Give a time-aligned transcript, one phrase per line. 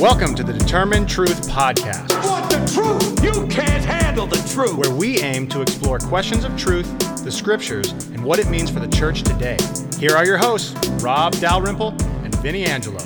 [0.00, 3.22] Welcome to the Determine Truth Podcast, Want the truth?
[3.24, 4.76] You can't handle the truth.
[4.76, 6.86] where we aim to explore questions of truth,
[7.24, 9.56] the scriptures, and what it means for the church today.
[9.98, 11.90] Here are your hosts, Rob Dalrymple
[12.24, 12.98] and Vinnie Angelo.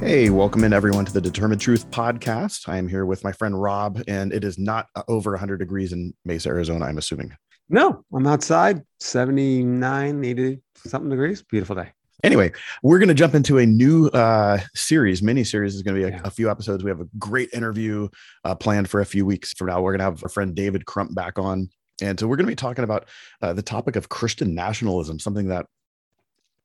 [0.00, 2.68] Hey, welcome in everyone to the Determine Truth podcast.
[2.68, 5.92] I am here with my friend Rob, and it is not uh, over 100 degrees
[5.92, 7.34] in Mesa, Arizona, I'm assuming.
[7.68, 11.42] No, I'm outside, 79, 80 something degrees.
[11.42, 11.92] Beautiful day.
[12.24, 12.50] Anyway,
[12.82, 16.08] we're going to jump into a new uh, series, mini series is going to be
[16.08, 16.22] a, Yeah.
[16.24, 16.82] a few episodes.
[16.82, 18.08] We have a great interview
[18.44, 19.82] uh, planned for a few weeks from now.
[19.82, 21.68] We're going to have our friend David Crump back on.
[22.00, 23.06] And so we're going to be talking about
[23.42, 25.66] uh, the topic of Christian nationalism, something that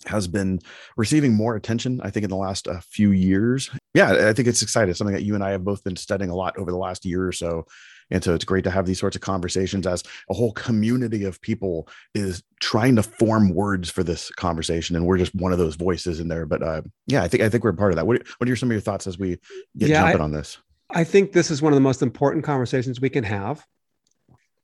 [0.06, 0.60] has been
[0.96, 3.70] receiving more attention, I think, in the last uh, few years.
[3.94, 4.94] Yeah, I think it's exciting.
[4.94, 7.28] Something that you and I have both been studying a lot over the last year
[7.28, 7.66] or so.
[8.12, 11.42] And so it's great to have these sorts of conversations as a whole community of
[11.42, 14.96] people is trying to form words for this conversation.
[14.96, 16.46] And we're just one of those voices in there.
[16.46, 18.08] But uh, yeah, I think I think we're part of that.
[18.08, 19.38] What, what are some of your thoughts as we
[19.78, 20.58] get Yeah, I- jumping on this?
[20.92, 23.64] I think this is one of the most important conversations we can have.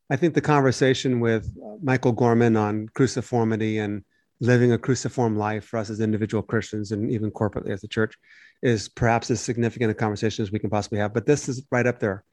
[0.09, 4.03] I think the conversation with uh, Michael Gorman on cruciformity and
[4.39, 8.15] living a cruciform life for us as individual Christians and even corporately as a church
[8.63, 11.13] is perhaps as significant a conversation as we can possibly have.
[11.13, 12.23] But this is right up there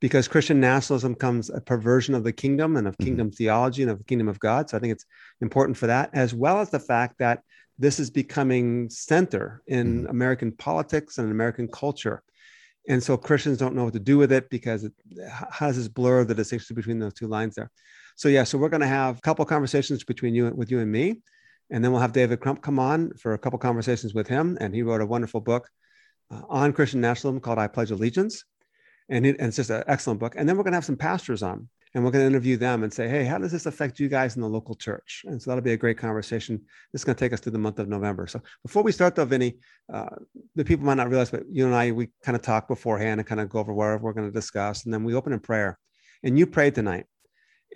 [0.00, 3.04] because Christian nationalism comes a perversion of the kingdom and of Mhm.
[3.04, 4.68] kingdom theology and of the kingdom of God.
[4.68, 5.06] So I think it's
[5.40, 7.40] important for that, as well as the fact that
[7.78, 12.22] this is becoming center in American politics and American culture.
[12.88, 15.76] And so Christians don't know what to do with it because it h- how does
[15.76, 17.70] this blur the distinction between those two lines there?
[18.14, 20.92] So yeah, so we're going to have a couple conversations between you with you and
[20.92, 21.22] me,
[21.70, 24.74] and then we'll have David Crump come on for a couple conversations with him, and
[24.74, 25.68] he wrote a wonderful book
[26.30, 28.44] uh, on Christian nationalism called "I Pledge Allegiance,"
[29.08, 30.34] and, it, and it's just an excellent book.
[30.36, 32.82] And then we're going to have some pastors on, and we're going to interview them
[32.82, 35.22] and say, hey, how does this affect you guys in the local church?
[35.26, 36.56] And so that'll be a great conversation.
[36.92, 38.26] This is going to take us through the month of November.
[38.26, 39.58] So before we start, though, Vinnie,
[39.92, 40.16] uh,
[40.56, 43.28] the people might not realize, but you and I, we kind of talk beforehand and
[43.28, 45.78] kind of go over where we're going to discuss, and then we open in prayer.
[46.22, 47.04] And you prayed tonight,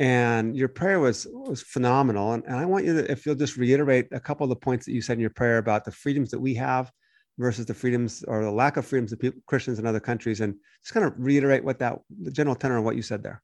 [0.01, 2.33] and your prayer was was phenomenal.
[2.33, 4.87] And, and I want you to, if you'll just reiterate a couple of the points
[4.87, 6.91] that you said in your prayer about the freedoms that we have
[7.39, 10.55] versus the freedoms or the lack of freedoms of people, Christians in other countries, and
[10.83, 13.43] just kind of reiterate what that the general tenor of what you said there.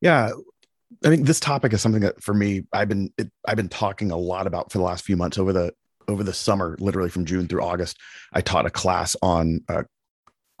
[0.00, 0.30] Yeah.
[1.04, 4.10] I mean, this topic is something that for me, I've been it, I've been talking
[4.10, 5.72] a lot about for the last few months over the
[6.06, 7.98] over the summer, literally from June through August.
[8.32, 9.82] I taught a class on uh,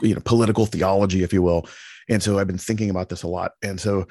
[0.02, 1.66] you know political theology, if you will,
[2.08, 3.52] and so I've been thinking about this a lot.
[3.62, 4.06] And so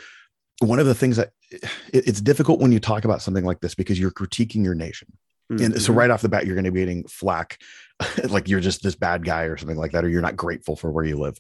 [0.60, 3.76] one of the things that it, it's difficult when you talk about something like this
[3.76, 5.10] because you're critiquing your nation,
[5.52, 5.98] and so Mhm.
[5.98, 7.60] right off the bat you're going to be getting flack,
[8.30, 10.92] like you're just this bad guy or something like that, or you're not grateful for
[10.92, 11.38] where you live.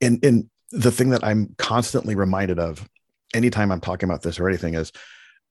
[0.00, 2.88] And and the thing that I'm constantly reminded of
[3.34, 4.92] anytime I'm talking about this or anything is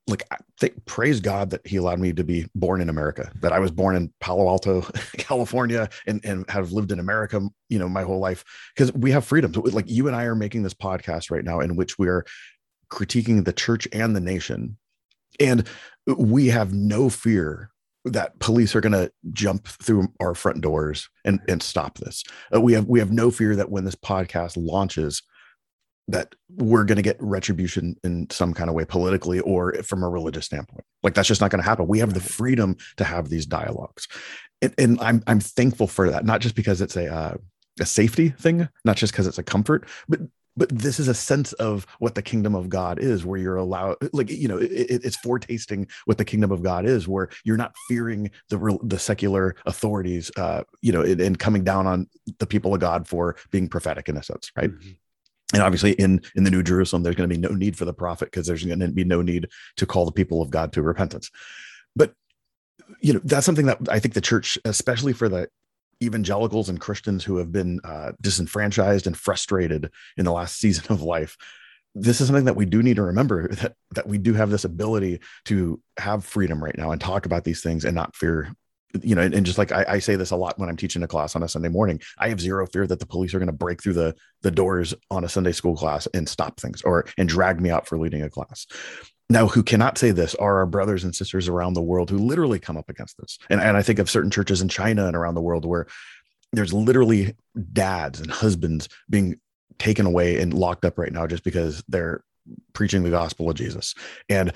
[0.07, 3.59] like I praise God that he allowed me to be born in America, that I
[3.59, 4.81] was born in Palo Alto,
[5.17, 8.43] California, and, and have lived in America, you know, my whole life.
[8.75, 9.57] Because we have freedoms.
[9.57, 12.25] Like you and I are making this podcast right now in which we're
[12.89, 14.77] critiquing the church and the nation.
[15.39, 15.67] And
[16.05, 17.71] we have no fear
[18.05, 22.23] that police are going to jump through our front doors and, and stop this.
[22.53, 25.23] Uh, we have we have no fear that when this podcast launches,
[26.07, 30.09] that we're going to get retribution in some kind of way politically or from a
[30.09, 30.83] religious standpoint.
[31.01, 31.87] Like that's just not going to happen.
[31.87, 34.07] We have the freedom to have these dialogues,
[34.61, 36.25] and, and I'm I'm thankful for that.
[36.25, 37.35] Not just because it's a uh,
[37.79, 40.19] a safety thing, not just because it's a comfort, but
[40.57, 43.97] but this is a sense of what the kingdom of God is, where you're allowed,
[44.13, 47.57] like you know, it, it- it's foretasting what the kingdom of God is, where you're
[47.57, 52.07] not fearing the real, the secular authorities, uh, you know, and, and coming down on
[52.39, 54.71] the people of God for being prophetic in a sense, right?
[54.71, 54.97] Mhm.
[55.53, 57.93] and obviously in in the new jerusalem there's going to be no need for the
[57.93, 60.81] prophet because there's going to be no need to call the people of god to
[60.81, 61.29] repentance
[61.95, 62.13] but
[62.99, 65.47] you know that's something that i think the church especially for the
[66.03, 71.01] evangelicals and christians who have been uh, disenfranchised and frustrated in the last season of
[71.01, 71.37] life
[71.95, 74.65] this is something that we do need to remember that that we do have this
[74.65, 78.53] ability to have freedom right now and talk about these things and not fear
[79.01, 81.03] you know and, and just like I, I say this a lot when i'm teaching
[81.03, 83.47] a class on a sunday morning i have zero fear that the police are going
[83.47, 87.05] to break through the the doors on a sunday school class and stop things or
[87.17, 88.67] and drag me out for leading a class
[89.29, 92.59] now who cannot say this are our brothers and sisters around the world who literally
[92.59, 93.37] come up against this.
[93.49, 95.87] And, and i think of certain churches in china and around the world where
[96.53, 97.35] there's literally
[97.73, 99.39] dads and husbands being
[99.77, 102.23] taken away and locked up right now just because they're
[102.73, 103.93] preaching the gospel of jesus.
[104.29, 104.53] And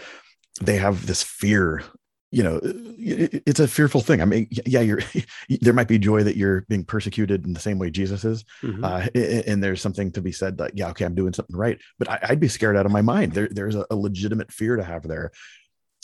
[0.61, 1.83] they have this fear
[2.31, 4.21] you know it's a fearful thing.
[4.21, 5.01] I mean yeah you're
[5.61, 8.83] there might be joy that you're being persecuted in the same way jesus is Mhm.
[8.83, 9.09] uh,
[9.49, 12.19] and there's something to be said that yeah okay i'm doing something right but I,
[12.29, 13.33] i'd be scared out of my mind.
[13.33, 15.31] There, there's a, a legitimate fear to have there.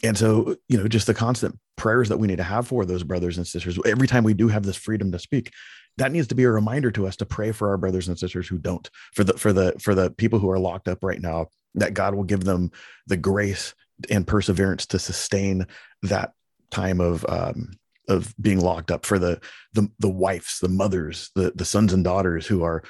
[0.03, 3.03] And so, you know, just the constant prayers that we need to have for those
[3.03, 5.51] brothers and sisters every time we do have this freedom to speak
[5.97, 8.47] that needs to be a reminder to us to pray for our brothers and sisters
[8.47, 11.47] who don't for the for the for the people who are locked up right now
[11.75, 12.71] that god will give them
[13.07, 13.73] the grace
[14.09, 15.65] and perseverance to sustain
[16.03, 16.33] that
[16.71, 17.71] time of um
[18.07, 19.39] of being locked up for the
[19.73, 22.83] the the wives the mothers the the sons and daughters who are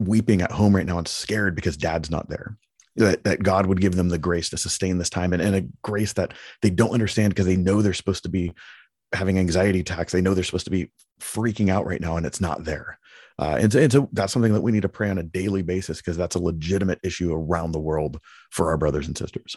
[0.00, 2.56] weeping at home right now and scared because dad's not there.
[2.96, 5.68] That, that god would give them the grace to sustain this time and, and a
[5.82, 8.52] grace that they don't understand because they know they're supposed to be
[9.12, 10.12] having anxiety attacks.
[10.12, 12.98] They know they're supposed to be freaking out right now and it's not there.
[13.38, 15.98] Uh, and, and so that's something that we need to pray on a daily basis
[15.98, 18.20] because that's a legitimate issue around the world
[18.50, 19.56] for our brothers and sisters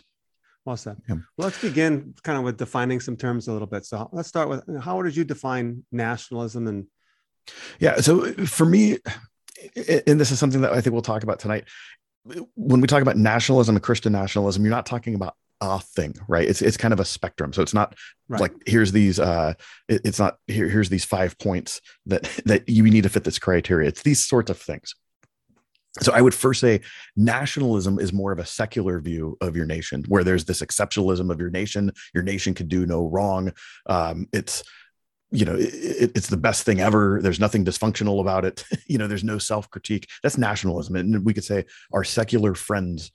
[0.66, 0.98] well said.
[1.08, 1.16] Yeah.
[1.38, 3.86] Well, let's begin kind of with defining some terms a little bit.
[3.86, 6.88] So let's start with how did you define nationalism and
[7.80, 7.98] yeah.
[7.98, 9.00] So for me,
[10.08, 11.66] and this is something that I think we'll talk about tonight.
[12.56, 16.48] When we talk about nationalism and Christian nationalism, you're not talking about a thing, right?
[16.48, 17.54] It's it's kind of a spectrum.
[17.54, 17.96] So it's not
[18.28, 18.42] right.
[18.42, 19.54] like here's these uh
[19.88, 23.40] it, it's not here here's these five points that that you need to fit this
[23.40, 23.88] criteria.
[23.88, 24.96] It's these sorts of things.
[26.02, 26.82] So I would first say
[27.16, 31.40] nationalism is more of a secular view of your nation, where there's this exceptionalism of
[31.40, 31.92] your nation.
[32.14, 33.54] Your nation can do no wrong.
[33.86, 34.64] Um, it's
[35.30, 37.20] you know it, it's the best thing ever.
[37.22, 38.64] There's nothing dysfunctional about it.
[38.88, 40.96] You know there's no self critique that's nationalism.
[40.96, 43.12] And we could say our secular friends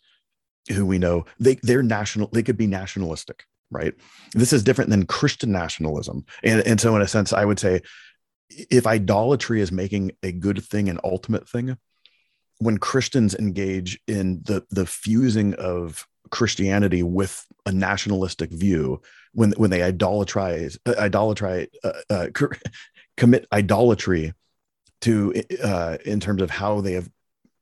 [0.69, 3.93] who we know they they're national they could be nationalistic right?
[4.33, 6.25] This is different than christian nationalism.
[6.43, 7.83] And and so in a sense i would say
[8.51, 11.77] if idolatry is making a good thing an ultimate thing
[12.59, 19.01] when Christians engage in the the fusing of Christianity with a nationalistic view,
[19.33, 22.27] when when they idolatrize, uh, idolatrize, uh, uh,
[23.17, 24.33] commit idolatry
[25.03, 27.09] to uh, in terms of how they have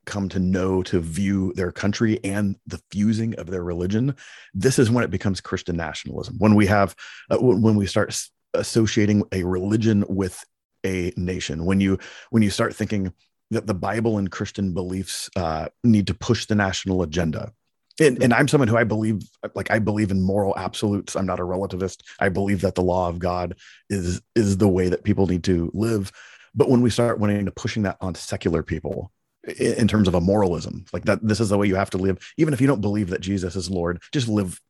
[0.06, 4.14] come to know to view their country and the fusing of their religion
[4.54, 6.36] this is when it becomes christian nationalism.
[6.38, 6.94] When we have
[7.30, 8.16] uh, when we start
[8.54, 10.42] associating a religion with
[10.84, 11.98] a nation when you
[12.30, 13.12] when you start thinking
[13.50, 17.52] that the Bible and Christian beliefs uh, need to push the national agenda.
[17.98, 19.22] And, and I'm someone who I believe,
[19.54, 21.16] like I believe in moral absolutes.
[21.16, 22.02] I'm not a relativist.
[22.18, 23.56] I believe that the law of God
[23.88, 26.12] is is the way that people need to live.
[26.54, 29.12] But when we start wanting to pushing that on secular people,
[29.58, 32.18] in terms of a moralism, like that, this is the way you have to live.
[32.36, 34.60] Even if you don't believe that Jesus is Lord, just live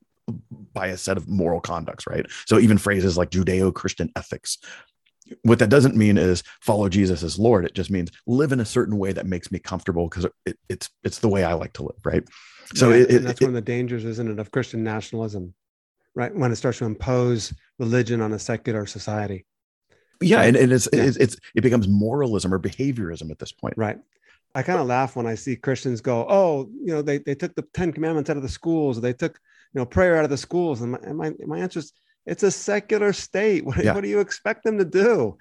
[0.72, 2.26] by a set of moral conducts, right?
[2.46, 4.58] So even phrases like Judeo-Christian ethics,
[5.42, 7.64] what that doesn't mean is follow Jesus as Lord.
[7.64, 10.90] It just means live in a certain way that makes me comfortable because it, it's
[11.04, 12.24] it's the way I like to live, right?
[12.74, 15.54] So yeah, it, that's one of the dangers, isn't it, of Christian nationalism,
[16.14, 16.34] right?
[16.34, 19.46] When it starts to impose religion on a secular society.
[20.20, 21.02] Yeah, and, and it's, yeah.
[21.02, 23.74] it's it's it becomes moralism or behaviorism at this point.
[23.76, 23.98] Right.
[24.54, 27.54] I kind of laugh when I see Christians go, "Oh, you know, they they took
[27.54, 29.38] the Ten Commandments out of the schools, they took
[29.74, 31.92] you know prayer out of the schools," and my and my, my answer is
[32.26, 33.64] it's a secular state.
[33.64, 33.94] What, yeah.
[33.94, 35.38] what do you expect them to do?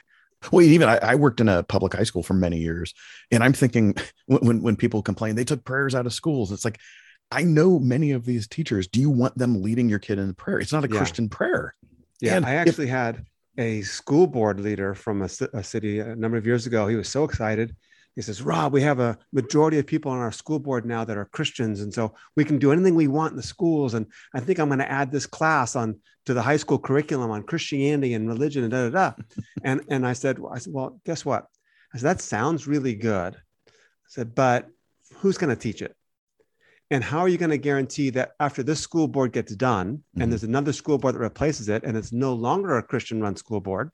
[0.51, 2.93] Well, even I, I, worked in a public high school for many years,
[3.31, 3.95] and I'm thinking
[4.27, 6.79] when when people complain they took prayers out of schools, it's like
[7.31, 8.87] I know many of these teachers.
[8.87, 10.59] Do you want them leading your kid in prayer?
[10.59, 10.97] It's not a yeah.
[10.97, 11.73] Christian prayer.
[12.21, 13.25] Yeah, and I actually if, had
[13.57, 16.87] a school board leader from a, a, city a number of years ago.
[16.87, 17.75] He was so excited.
[18.15, 21.17] He says, Rob, we have a majority of people on our school board now that
[21.17, 21.81] are Christians.
[21.81, 23.93] And so we can do anything we want in the schools.
[23.93, 27.29] And I think I'm going to add this class on to the high school curriculum
[27.29, 29.23] on Christianity and religion and da da da.
[29.63, 31.47] and, and I said, I said, well, guess what?
[31.93, 33.35] I said, that sounds really good.
[33.35, 33.71] I
[34.07, 34.69] said, but
[35.15, 35.93] who's going to teach it?
[36.91, 40.21] And how are you going to guarantee that after this school board gets done mm-hmm.
[40.21, 43.35] and there's another school board that replaces it and it's no longer a Christian run
[43.35, 43.91] school board,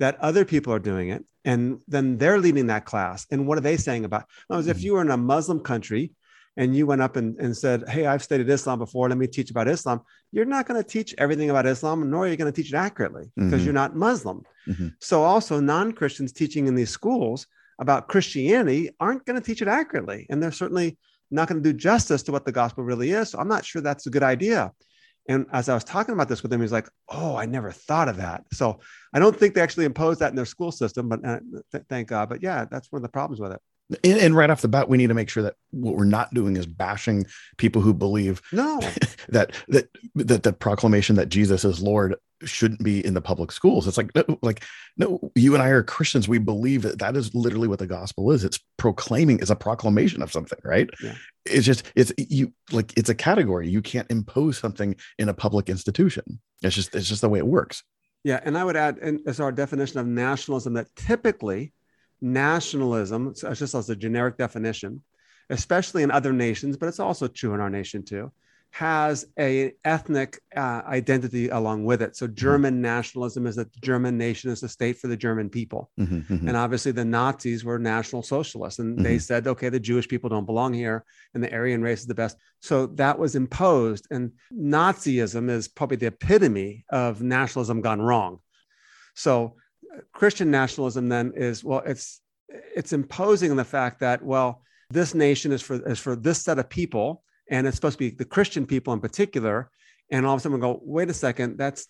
[0.00, 3.62] that other people are doing it and then they're leading that class and what are
[3.62, 4.54] they saying about it?
[4.54, 4.86] as if mm-hmm.
[4.86, 6.12] you were in a muslim country
[6.56, 9.50] and you went up and, and said hey i've studied islam before let me teach
[9.50, 10.00] about islam
[10.32, 12.76] you're not going to teach everything about islam nor are you going to teach it
[12.76, 13.64] accurately because mm-hmm.
[13.64, 14.88] you're not muslim mm-hmm.
[15.00, 17.46] so also non-christians teaching in these schools
[17.80, 20.96] about christianity aren't going to teach it accurately and they're certainly
[21.30, 23.82] not going to do justice to what the gospel really is so i'm not sure
[23.82, 24.72] that's a good idea
[25.28, 28.08] and as I was talking about this with him, he's like, "Oh, I never thought
[28.08, 28.80] of that." So
[29.12, 31.40] I don't think they actually imposed that in their school system, but uh,
[31.72, 32.28] th- thank God.
[32.28, 33.60] But yeah, that's one of the problems with it.
[34.02, 36.32] And, and, right off the bat, we need to make sure that what we're not
[36.32, 37.26] doing is bashing
[37.58, 38.80] people who believe no
[39.28, 43.86] that that that the proclamation that Jesus is Lord shouldn't be in the public schools.
[43.86, 44.10] It's like
[44.42, 44.64] like
[44.96, 46.28] no, you and I are Christians.
[46.28, 48.42] We believe that that is literally what the gospel is.
[48.42, 50.88] It's proclaiming, it's a proclamation of something, right?
[51.02, 51.14] Yeah.
[51.44, 53.68] It's just it's you like it's a category.
[53.68, 56.40] You can't impose something in a public institution.
[56.62, 57.82] It's just it's just the way it works.
[58.24, 61.74] Yeah, and I would add, and as our definition of nationalism, that typically
[62.20, 65.02] nationalism, it's just as a generic definition,
[65.50, 68.32] especially in other nations, but it's also true in our nation too,
[68.70, 72.16] has a ethnic uh, identity along with it.
[72.16, 72.34] So Mm-hmm.
[72.34, 75.90] German nationalism is that the German nation is a state for the German people.
[76.00, 76.48] Mhm, mhm.
[76.48, 79.22] And obviously, the Nazis were national socialists, and they Mhm.
[79.22, 81.04] said, okay, the Jewish people don't belong here,
[81.34, 82.36] and the Aryan race is the best.
[82.60, 84.08] So that was imposed.
[84.10, 88.40] And Nazism is probably the epitome of nationalism gone wrong.
[89.14, 89.56] So
[90.12, 95.62] Christian nationalism then is well, it's it's imposing the fact that well, this nation is
[95.62, 98.92] for is for this set of people, and it's supposed to be the Christian people
[98.92, 99.70] in particular.
[100.10, 101.88] And all of a sudden, we go, wait a second, that's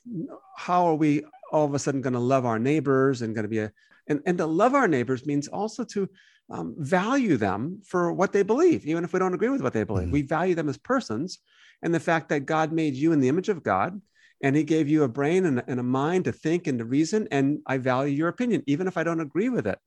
[0.56, 3.48] how are we all of a sudden going to love our neighbors and going to
[3.48, 3.72] be a
[4.06, 6.08] and, and to love our neighbors means also to
[6.50, 9.84] um, value them for what they believe, even if we don't agree with what they
[9.84, 10.08] believe.
[10.08, 10.12] Mhm.
[10.12, 11.38] We value them as persons,
[11.82, 14.00] and the fact that God made you in the image of God,
[14.44, 17.26] and He gave you a brain and, and a mind to think and to reason,
[17.30, 19.78] and I value your opinion, even if I don't agree with it.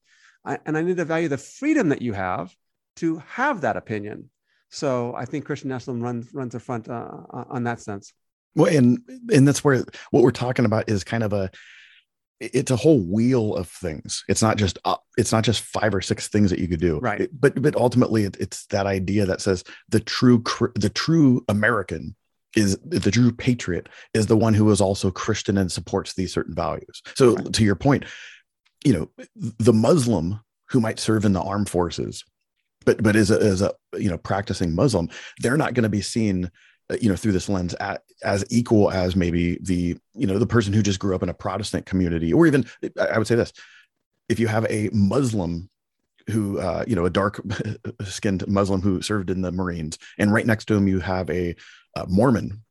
[0.43, 2.53] I, and I need to value the freedom that you have
[2.97, 4.29] to have that opinion.
[4.69, 8.13] So I think Christian nationalism runs runs the front uh, on that sense.
[8.55, 8.99] Well, and
[9.31, 11.51] and that's where what we're talking about is kind of a
[12.39, 14.23] it's a whole wheel of things.
[14.27, 16.99] It's not just uh, it's not just five or six things that you could do.
[16.99, 17.21] Right.
[17.21, 20.43] It- but but ultimately, it, it's that idea that says the true
[20.75, 22.15] the true American
[22.57, 26.55] is the true patriot is the one who is also Christian and supports these certain
[26.55, 27.01] values.
[27.15, 27.53] So Right.
[27.53, 28.05] to your point,
[28.83, 32.25] you know, the Muslim who might serve in the armed forces,
[32.85, 35.09] but but is a, is a you know practicing Muslim,
[35.39, 36.51] they're not going to be seen
[36.89, 40.47] uh, you know through this lens at, as equal as maybe the you know the
[40.47, 42.65] person who just grew up in a protestant community or even
[42.99, 43.51] i I would say this
[44.29, 45.69] if you have a muslim
[46.29, 47.41] who uh, you know a dark
[48.05, 51.55] skinned muslim who served in the marines and right next to him you have a,
[51.97, 52.61] uh mormon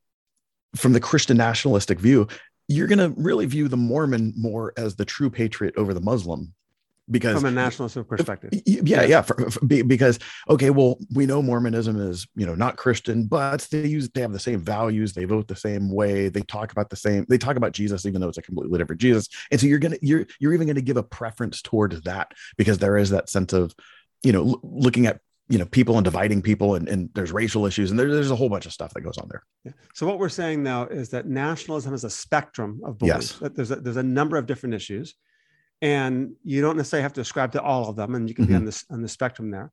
[0.75, 2.27] from the christian nationalistic view
[2.69, 6.53] you're going to really view the mormon more as the true patriot over the muslim
[7.09, 8.51] because From a nationalist perspective.
[8.53, 10.19] Y- yeah yeah for, for- because
[10.49, 14.33] okay well we know mormonism is you know not christian but they use they have
[14.33, 17.57] the same values they vote the same way they talk about the same they talk
[17.57, 20.53] about jesus even though it's a completely different jesus and so you're gonna you're you're
[20.53, 23.73] even gonna give a preference towards that because there is that sense of
[24.25, 27.91] you know looking at you know people and dividing people and, and there's racial issues
[27.91, 29.73] and there, there's a whole bunch of stuff that goes on there Yeah.
[29.95, 33.33] So what we're saying now is that nationalism is a spectrum of beliefs.
[33.33, 33.39] Yes.
[33.41, 35.15] That there's a, there's a number of different issues,
[35.83, 38.55] and you don't necessarily have to ascribe to all of them, and you can be
[38.55, 38.57] Mhm.
[38.59, 39.71] on this on the spectrum there.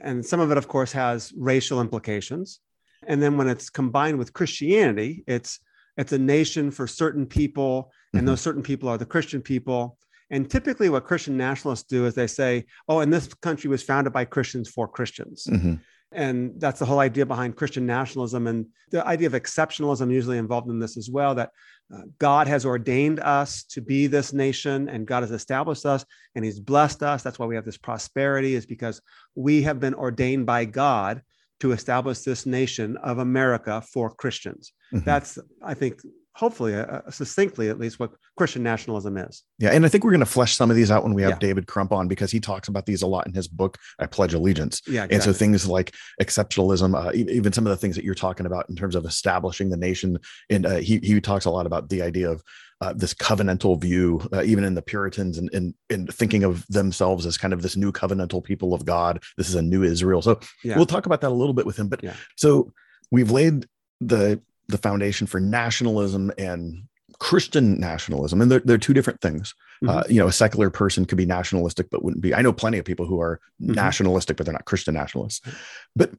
[0.00, 2.60] And some of it, of course, has racial implications.
[3.06, 5.60] And then when it's combined with Christianity, it's
[5.96, 8.26] it's a nation for certain people, and Mhm.
[8.26, 9.98] those certain people are the Christian people.
[10.30, 14.12] And typically, what Christian nationalists do is they say, "Oh, and this country was founded
[14.12, 15.80] by Christians for Christians." Mhm.
[16.12, 20.70] and that's the whole idea behind christian nationalism and the idea of exceptionalism usually involved
[20.70, 21.50] in this as well that
[21.92, 26.04] uh, god has ordained us to be this nation and god has established us
[26.36, 29.00] and he's blessed us that's why we have this prosperity is because
[29.34, 31.22] we have been ordained by god
[31.58, 35.04] to establish this nation of america for christians Mhm.
[35.04, 36.00] that's i think
[36.36, 40.20] hopefully uh, succinctly at least what christian nationalism is Yeah, and I think we're going
[40.20, 41.38] to flesh some of these out when we have Yeah.
[41.48, 44.34] David Crump on because he talks about these a lot in his book, I Pledge
[44.34, 44.82] Allegiance.
[44.86, 48.46] yeah And so things like exceptionalism, uh, even some of the things that you're talking
[48.46, 50.18] about in terms of establishing the nation,
[50.50, 52.42] and uh, he he talks a lot about the idea of
[52.82, 57.24] uh, this covenantal view, uh, even in the Puritans, and, and and thinking of themselves
[57.24, 59.22] as kind of this new covenantal people of God.
[59.38, 60.20] This is a new Israel.
[60.20, 60.76] So Yeah.
[60.76, 61.88] we'll talk about that a little bit with him.
[61.88, 62.14] But Yeah.
[62.36, 62.72] so
[63.10, 63.66] we've laid
[64.02, 66.84] the the foundation for nationalism and
[67.18, 69.54] Christian nationalism, and they're, they're two different things.
[69.86, 72.34] Uh, you know, a secular person could be nationalistic, but wouldn't be.
[72.34, 73.74] I know plenty of people who are Mhm.
[73.74, 75.40] nationalistic, but they're not Christian nationalists.
[75.94, 76.12] But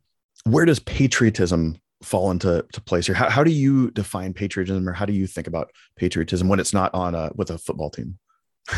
[0.43, 3.15] where does patriotism fall into to place here?
[3.15, 6.73] How, how do you define patriotism, or how do you think about patriotism when it's
[6.73, 8.19] not on a with a football team?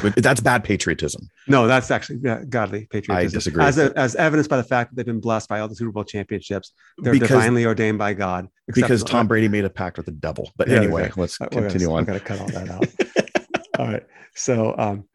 [0.04, 1.28] But that's bad patriotism.
[1.48, 3.16] No, that's actually godly patriotism.
[3.18, 3.64] I disagree.
[3.64, 5.92] As, a, as evidenced by the fact that they've been blessed by all the Super
[5.92, 6.72] Bowl championships.
[7.00, 8.48] They're Because- divinely ordained by God.
[8.74, 10.52] Because Tom Brady made a pact with the devil.
[10.58, 11.22] But Yeah, anyway, exactly.
[11.22, 12.86] let's Uh, we're gonna- continue I'm going to cut all that out.
[13.80, 14.06] all right.
[14.36, 15.06] So, um,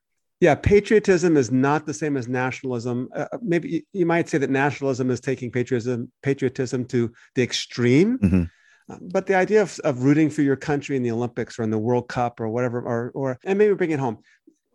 [0.40, 3.08] yeah, patriotism is not the same as nationalism.
[3.14, 8.18] Uh, maybe you, you might say that nationalism is taking patriotism patriotism to the extreme.
[8.18, 8.50] Mhm.
[8.90, 11.70] Uh, But the idea of, of rooting for your country in the Olympics or in
[11.70, 14.18] the World Cup or whatever, or or and maybe bring it home,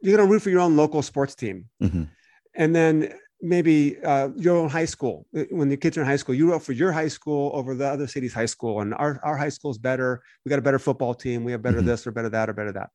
[0.01, 2.07] you're going to root for your own local sports team Mhm.
[2.55, 5.25] and then maybe uh, your own high school.
[5.35, 7.73] Uh, when the kids are in high school you root for your high school over
[7.75, 10.21] the other city's high school and our, our high school is better.
[10.45, 11.43] We got a better football team.
[11.43, 11.85] We have better Mhm.
[11.85, 12.89] this or better that or better that.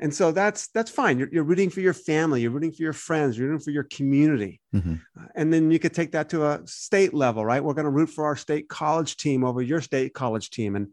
[0.00, 1.18] And so that's that's fine.
[1.18, 2.40] You're, you're rooting for your family.
[2.42, 3.36] You're rooting for your friends.
[3.36, 4.60] You're rooting for your community.
[4.74, 5.00] Mhm.
[5.18, 7.62] Uh, and then you could take that to a state level right?
[7.62, 10.76] We're going to root for our state college team over your state college team.
[10.76, 10.88] And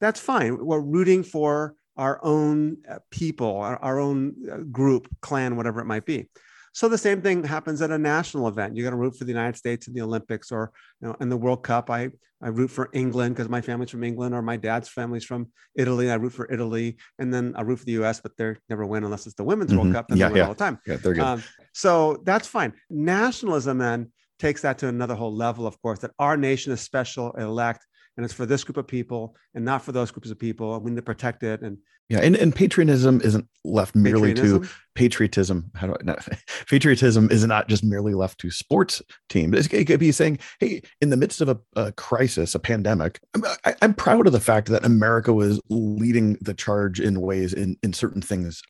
[0.00, 0.64] that's fine.
[0.64, 6.06] We're rooting for our own uh, people our, our own group clan whatever it might
[6.06, 6.28] be
[6.72, 8.76] So the same thing happens at a national event.
[8.76, 11.28] You got to root for the United States in the Olympics or you know in
[11.28, 11.90] the World Cup.
[11.90, 12.10] I
[12.42, 16.10] I root for England because my family's from England or my dad's family's from Italy.
[16.10, 18.20] I root for Italy, and then I root for the U.S.
[18.20, 19.80] But they never win unless it's the Women's mm-hmm.
[19.80, 20.10] World Cup.
[20.10, 20.42] And yeah, yeah.
[20.42, 20.78] all the time.
[20.86, 21.22] Yeah, they're good.
[21.22, 22.72] Um, so that's fine.
[22.88, 25.66] Nationalism then takes that to another whole level.
[25.66, 27.84] Of course, that our nation is special, elect,
[28.16, 30.74] and it's for this group of people and not for those groups of people.
[30.74, 31.62] And we need to protect it.
[31.62, 34.62] And yeah, and, and patriotism isn't left merely patriotism?
[34.64, 35.70] to patriotism.
[35.76, 36.28] How do I not,
[36.68, 39.72] patriotism is not just merely left to sports teams.
[39.72, 43.44] It could be saying, hey, in the midst of a, a crisis, a pandemic, I'm,
[43.64, 47.76] I, am proud of the fact that America was leading the charge in ways in,
[47.82, 48.60] in certain things.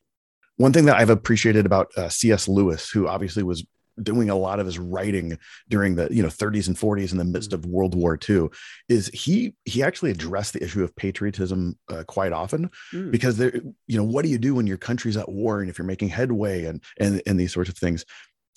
[0.57, 2.47] One thing that I've appreciated about uh, C.S.
[2.47, 3.65] Lewis, who obviously was
[4.03, 5.37] doing a lot of his writing
[5.69, 7.63] during the you know 30s and 40s in the midst mm-hmm.
[7.63, 8.49] of World War II
[8.89, 13.11] is he he actually addressed the issue of patriotism uh, quite often mm.
[13.11, 13.53] because there
[13.87, 16.09] you know what do you do when your country's at war and if you're making
[16.09, 18.05] headway and and and these sorts of things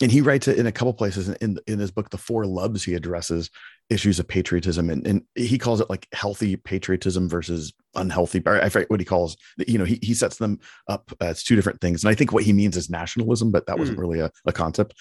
[0.00, 2.82] and he writes it in a couple places in in his book the four loves
[2.82, 3.50] he addresses
[3.90, 8.90] issues of patriotism and, and he calls it like healthy patriotism versus unhealthy i forget
[8.90, 9.36] what he calls
[9.66, 10.58] you know he, he sets them
[10.88, 13.78] up as two different things and i think what he means is nationalism but that
[13.78, 14.00] wasn't mm.
[14.00, 14.94] really a, a concept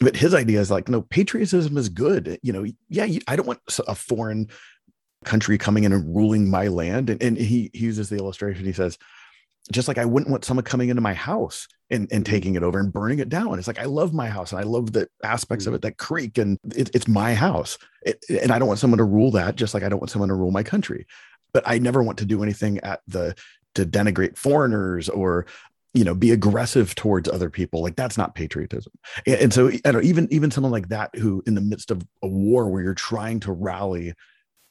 [0.00, 2.38] but his idea is like no patriotism is good.
[2.42, 4.48] You know yeah i don't want a foreign
[5.24, 7.10] country coming in and ruling my land.
[7.10, 8.64] And, and he, he uses the illustration.
[8.64, 8.98] He says
[9.70, 12.32] just like i wouldn't want someone coming into my house and, and mm-hmm.
[12.32, 13.58] taking it over and burning it down.
[13.58, 15.76] It's like i love my house and i love the aspects of mm-hmm.
[15.76, 17.78] it that creek and it, it's my house.
[18.02, 20.30] It, and i don't want someone to rule that just like i don't want someone
[20.30, 21.06] to rule my country.
[21.52, 23.34] But i never want to do anything at the
[23.74, 25.46] to denigrate foreigners or
[25.94, 28.92] you know be aggressive towards other people like that's not patriotism.
[29.26, 32.06] And, and so I know, even even someone like that who in the midst of
[32.22, 34.14] a war where you're trying to rally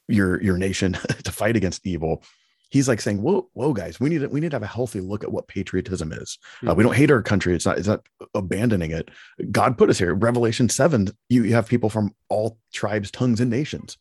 [0.08, 2.24] your your nation to fight against evil
[2.70, 5.00] he's like saying whoa whoa guys we need to, we need to have a healthy
[5.00, 6.38] look at what patriotism is.
[6.58, 6.70] Mm-hmm.
[6.70, 7.54] uh, we don't hate our country.
[7.56, 9.10] It's not it's not abandoning it.
[9.52, 10.14] God put us here.
[10.14, 13.98] Revelation 7 you, you have people from all tribes tongues and nations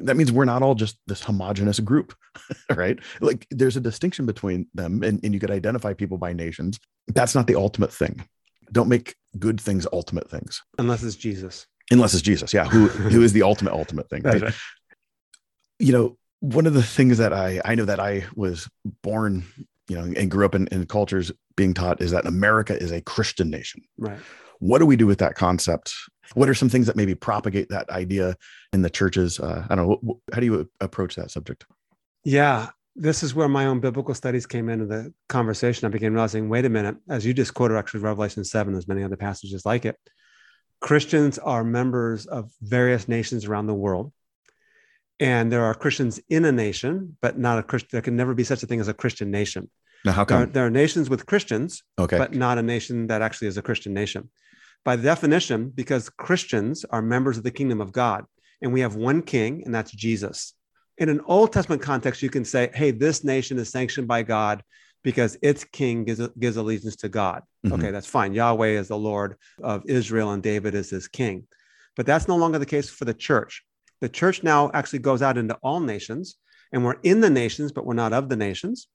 [0.00, 2.14] that means we're not all just this homogenous group,
[2.74, 2.98] right?
[3.20, 6.78] Like there's a distinction between them and, and you could identify people by nations.
[7.08, 8.24] That's not the ultimate thing.
[8.72, 10.62] Don't make good things ultimate things.
[10.78, 11.66] Unless it's Jesus.
[11.90, 12.54] Unless it's Jesus.
[12.54, 12.66] Yeah.
[12.66, 14.22] Who who is the ultimate ultimate thing.
[14.30, 14.42] Right?
[14.42, 14.54] right.
[15.78, 18.68] You know, one of the things that I I know that I was
[19.02, 19.44] born,
[19.88, 23.00] you know, and grew up in, in cultures being taught is that America is a
[23.00, 23.82] Christian nation.
[23.98, 24.18] Right.
[24.60, 25.92] What do we do with that concept?
[26.34, 28.36] What are some things that maybe propagate that idea
[28.72, 29.40] in the churches?
[29.40, 30.20] Uh, I don't know.
[30.32, 31.64] How do you approach that subject?
[32.24, 35.86] Yeah, this is where my own biblical studies came into the conversation.
[35.86, 39.02] I began realizing, wait a minute, as you just quoted, actually, Revelation 7, there's many
[39.02, 39.96] other passages like it.
[40.80, 44.12] Christians are members of various nations around the world.
[45.18, 47.90] And there are Christians in a nation, but not a Christian.
[47.92, 49.70] There can never be such a thing as a Christian nation.
[50.04, 50.38] Now, how come?
[50.38, 52.16] There are, there are nations with Christians, okay.
[52.16, 54.30] but not a nation that actually is a Christian nation
[54.84, 58.24] by definition, because Christians are members of the kingdom of God,
[58.62, 60.54] and we have one king, and that's Jesus.
[60.98, 64.62] In an Old Testament context, you can say, hey, this nation is sanctioned by God
[65.02, 67.42] because its king gives, gives allegiance to God.
[67.64, 67.74] Mm-hmm.
[67.74, 68.34] Okay, that's fine.
[68.34, 71.46] Yahweh is the Lord of Israel, and David is his king.
[71.96, 73.62] But that's no longer the case for the church.
[74.00, 76.36] The church now actually goes out into all nations,
[76.72, 78.88] and we're in the nations, but we're not of the nations.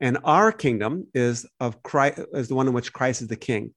[0.00, 3.72] And our kingdom is of Christ, is the one in which Christ is the king.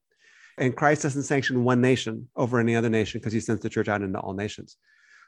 [0.58, 3.90] And Christ doesn't sanction one nation over any other nation because he sends the church
[3.90, 4.78] out into all nations.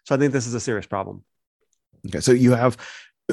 [0.06, 1.24] So I think this is a serious problem.
[2.08, 2.22] Okay.
[2.22, 2.78] So you have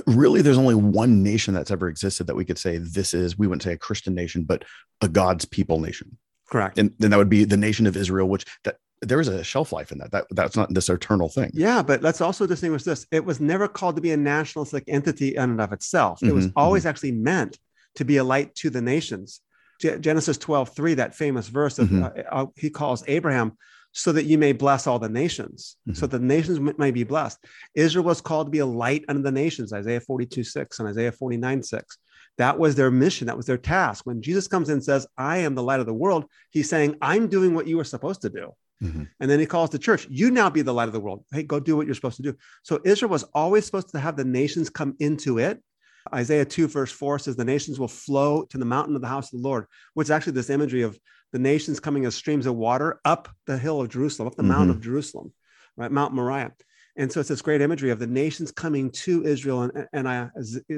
[0.06, 3.46] really there's only one nation that's ever existed that we could say this is we
[3.46, 4.64] wouldn't say a Christian nation, but
[5.00, 6.18] a God's people nation.
[6.50, 6.78] Correct.
[6.78, 9.72] And then that would be the nation of Israel, which that there is a shelf
[9.72, 10.10] life in that.
[10.10, 11.50] That that's not this eternal thing.
[11.52, 13.06] Yeah, but let's also distinguish this.
[13.10, 16.22] It was never called to be a nationalistic entity in and of itself.
[16.22, 16.90] It mm-hmm, was always mm-hmm.
[16.90, 17.58] actually meant
[17.96, 19.40] to be a light to the nations.
[19.80, 22.04] Genesis 12, 3, that famous verse of, mm-hmm.
[22.04, 23.56] uh, uh, he calls Abraham
[23.92, 25.94] so that you may bless all the nations, mm-hmm.
[25.94, 27.38] so the nations may be blessed.
[27.74, 31.12] Israel was called to be a light unto the nations, Isaiah 42, 6 and Isaiah
[31.12, 31.98] 49, 6.
[32.38, 33.28] That was their mission.
[33.28, 34.04] That was their task.
[34.04, 36.96] When Jesus comes in and says, I am the light of the world, he's saying,
[37.00, 38.52] I'm doing what you were supposed to do.
[38.82, 39.04] Mm-hmm.
[39.20, 41.24] And then he calls the church, you now be the light of the world.
[41.32, 42.34] Hey, go do what you're supposed to do.
[42.64, 45.62] So Israel was always supposed to have the nations come into it
[46.12, 49.32] Isaiah 2, verse 4 says, The nations will flow to the mountain of the house
[49.32, 50.98] of the Lord, which is actually this imagery of
[51.32, 54.52] the nations coming as streams of water up the hill of Jerusalem, up the mm-hmm.
[54.52, 55.32] Mount of Jerusalem,
[55.76, 55.90] right?
[55.90, 56.52] Mount Moriah.
[56.96, 59.62] And so it's this great imagery of the nations coming to Israel.
[59.62, 60.28] And, and I,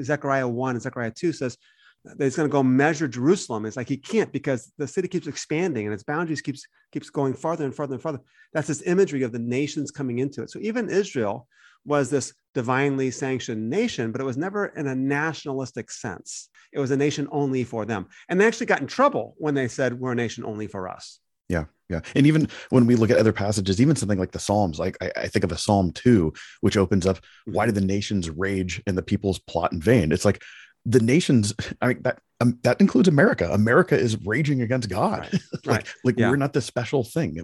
[0.01, 1.57] Zechariah 1 and Zechariah 2 says
[2.03, 3.65] that he's going to go measure Jerusalem.
[3.65, 7.33] It's like he can't because the city keeps expanding and its boundaries keeps keeps going
[7.33, 8.21] farther and farther and farther.
[8.53, 10.49] That's this imagery of the nations coming into it.
[10.49, 11.47] So even Israel
[11.87, 16.49] was this divinely sanctioned nation, but it was never in a nationalistic sense.
[16.73, 18.07] It was a nation only for them.
[18.29, 21.19] And they actually got in trouble when they said, we're a nation only for us.
[21.47, 21.65] Yeah.
[21.89, 22.01] Yeah.
[22.15, 25.11] And even when we look at other passages, even something like the Psalms, like I,
[25.15, 27.53] I think of a Psalm 2, which opens up, mm-hmm.
[27.53, 30.11] why do the nations rage and the peoples plot in vain?
[30.11, 30.43] It's like
[30.87, 33.49] the nations, I mean, that um, that includes America.
[33.51, 35.19] America is raging against God.
[35.21, 35.33] Right.
[35.65, 35.87] like, Right.
[36.03, 36.29] like Yeah.
[36.29, 37.41] we're not this special thing.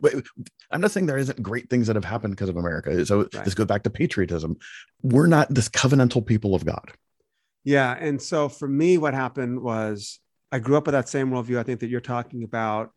[0.71, 3.05] I'm not saying there isn't great things that have happened because of America.
[3.05, 3.43] So Right.
[3.43, 4.55] this goes back to patriotism.
[5.01, 6.91] We're not this covenantal people of God.
[7.63, 7.91] Yeah.
[7.99, 10.19] And so for me, what happened was
[10.51, 11.57] I grew up with that same worldview.
[11.57, 12.91] I think that you're talking about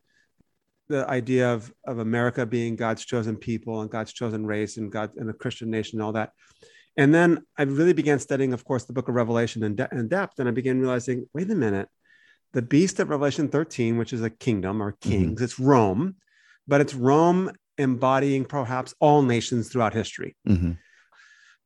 [0.88, 5.11] the idea of, of America being God's chosen people and God's chosen race and God
[5.16, 6.30] and a Christian nation and all that.
[6.96, 10.09] And then I really began studying, of course, the book of Revelation in, de- in
[10.09, 10.38] depth.
[10.38, 11.88] And I began realizing, wait a minute,
[12.52, 16.16] the beast of Revelation 13, which is a kingdom or kings, it's Rome,
[16.66, 20.78] but it's Rome embodying perhaps all nations throughout history Mhm.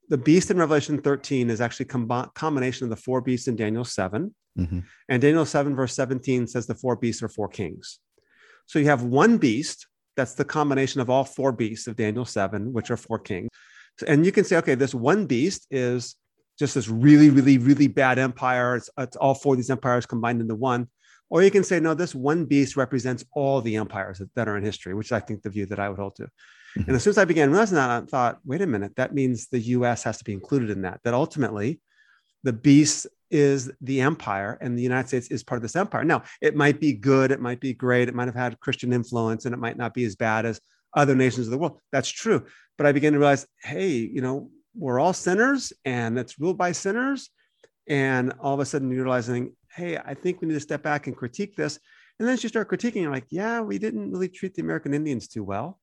[0.08, 3.84] the beast in Revelation 13 is actually a combination of the four beasts in Daniel
[3.84, 4.34] 7.
[4.58, 4.82] Mhm.
[5.08, 8.00] And Daniel 7, verse 17 says the four beasts are four kings.
[8.66, 12.72] So you have one beast that's the combination of all four beasts of Daniel 7,
[12.72, 13.48] which are four kings.
[14.06, 16.16] And you can say, okay, this one beast is
[16.58, 18.76] just this really, really, really bad empire.
[18.76, 20.88] It's, it's all four of these empires combined into one.
[21.30, 24.56] Or you can say, no, this one beast represents all the empires that, that are
[24.56, 26.24] in history, which I think the view that I would hold to.
[26.24, 26.82] Mm-hmm.
[26.88, 29.46] And as soon as I began realizing that, I thought, wait a minute, that means
[29.46, 31.00] the US has to be included in that.
[31.04, 31.80] That ultimately
[32.42, 36.04] the beast is the empire and the United States is part of this empire.
[36.04, 39.44] Now, it might be good, it might be great, it might have had Christian influence,
[39.44, 40.60] and it might not be as bad as
[40.94, 41.78] other nations of the world.
[41.92, 42.46] That's true.
[42.76, 46.72] But I began to realize, hey, you know, we're all sinners and it's ruled by
[46.72, 47.30] sinners.
[47.88, 51.06] And all of a sudden you're realizing, hey, I think we need to step back
[51.06, 51.78] and critique this.
[52.18, 54.94] And then as you start critiquing, you're like, yeah, we didn't really treat the American
[54.94, 55.79] Indians too well.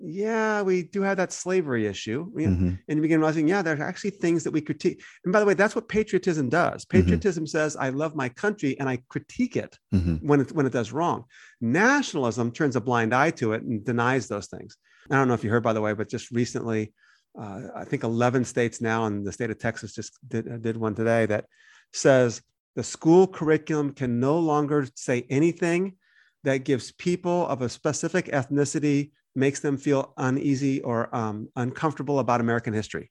[0.00, 2.30] Yeah, we do have that slavery issue.
[2.36, 2.78] You know, Mhm.
[2.88, 5.02] and you begin realizing, yeah, there are actually things that we critique.
[5.24, 6.84] And by the way, that's what patriotism does.
[6.84, 10.22] Patriotism says, I love my country and I critique it Mhm.
[10.22, 11.24] when it, when it does wrong.
[11.60, 14.76] Nationalism turns a blind eye to it and denies those things.
[15.10, 16.92] I don't know if you heard, by the way, but just recently,
[17.38, 20.94] uh, I think 11 states now, and the state of Texas just did, did one
[20.94, 21.46] today that
[21.92, 22.42] says
[22.76, 25.96] the school curriculum can no longer say anything
[26.44, 32.40] that gives people of a specific ethnicity makes them feel uneasy or um, uncomfortable about
[32.40, 33.10] American history,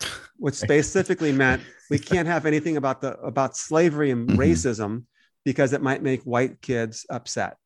[0.38, 4.36] which specifically meant we can't have anything about the about slavery and Mhm.
[4.38, 5.04] racism
[5.44, 7.56] because it might make white kids upset.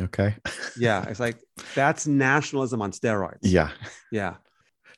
[0.00, 0.36] Okay.
[0.76, 1.38] Yeah, it's like
[1.74, 3.38] that's nationalism on steroids.
[3.42, 3.70] Yeah.
[4.10, 4.36] Yeah,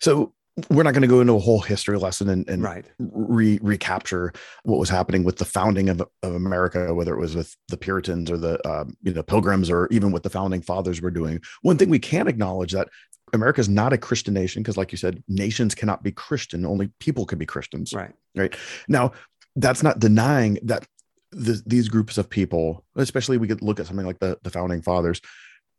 [0.00, 0.35] So
[0.71, 2.87] we're not going to go into a whole history lesson and, and right.
[2.99, 7.55] re- recapture what was happening with the founding of, of America, whether it was with
[7.69, 11.11] the Puritans or the um, you know Pilgrims or even what the founding fathers were
[11.11, 11.40] doing.
[11.61, 12.88] One thing we can acknowledge that
[13.33, 16.90] America is not a Christian nation because, like you said, nations cannot be Christian; only
[17.01, 17.92] people can be Christians.
[17.92, 18.12] Right.
[18.35, 18.57] Right.
[18.88, 19.12] Now,
[19.57, 20.87] that's not denying that
[21.33, 24.81] the, these groups of people, especially we could look at something like the the founding
[24.81, 25.21] fathers,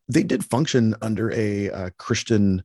[0.08, 2.64] they did function under a uh, Christian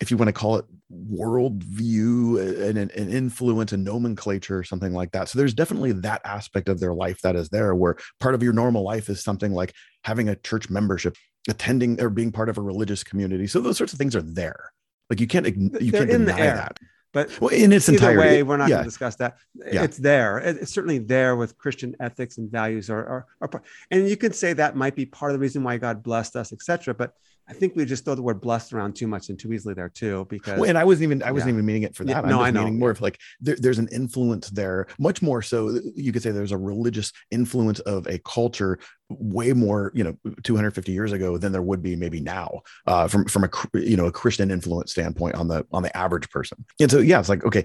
[0.00, 4.92] if you want to call it worldview and an, an influence and nomenclature or something
[4.92, 5.28] like that.
[5.28, 8.52] So there's definitely that aspect of their life that is there where part of your
[8.52, 9.72] normal life is something like
[10.04, 11.16] having a church membership,
[11.48, 13.46] attending or being part of a religious community.
[13.46, 14.72] So those sorts of things are there.
[15.10, 16.54] Like you can't you They're can't in the deny air.
[16.56, 16.78] that.
[17.12, 18.18] But Well, in its entirety.
[18.18, 18.76] way, we're not yeah.
[18.76, 19.36] going to discuss that.
[19.70, 19.82] Yeah.
[19.82, 20.38] It's there.
[20.38, 22.88] It's certainly there with Christian ethics and values.
[22.88, 25.62] Are, are, are part- and you could say that might be part of the reason
[25.62, 26.94] why God blessed us, etc.
[26.94, 27.12] But
[27.48, 29.88] I think we just throw the word blessed around too much and too easily there
[29.88, 31.54] too, because Well, and I wasn't even I wasn't Yeah.
[31.54, 32.28] even meaning it for Yeah, that.
[32.28, 32.64] no, I'm I know.
[32.64, 36.30] meaning more of like there, there's an influence there, much more so you could say
[36.30, 38.78] there's a religious influence of a culture
[39.10, 43.24] way more, you know, 250 years ago than there would be maybe now, uh, from
[43.26, 46.64] from a you know a Christian influence standpoint on the on the average person.
[46.80, 47.64] And so yeah, it's like okay.